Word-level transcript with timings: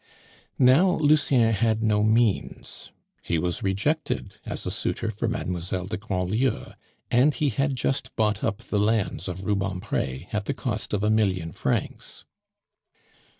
Now 0.57 0.89
Lucien 0.95 1.53
had 1.53 1.83
no 1.83 2.01
means; 2.01 2.91
he 3.21 3.37
was 3.37 3.61
rejected 3.61 4.33
as 4.47 4.65
a 4.65 4.71
suitor 4.71 5.11
for 5.11 5.27
Mademoiselle 5.27 5.85
de 5.85 5.95
Grandlieu; 5.97 6.71
and 7.11 7.35
he 7.35 7.49
had 7.49 7.75
just 7.75 8.15
bought 8.15 8.43
up 8.43 8.63
the 8.63 8.79
lands 8.79 9.27
of 9.27 9.45
Rubempre 9.45 10.25
at 10.33 10.45
the 10.45 10.55
cost 10.55 10.93
of 10.95 11.03
a 11.03 11.11
million 11.11 11.51
francs. 11.51 12.25